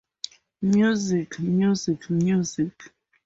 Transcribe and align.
Music, 0.63 1.37
Music, 1.37 2.09
Music. 2.09 2.75